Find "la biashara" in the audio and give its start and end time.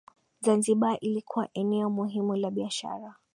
2.35-3.15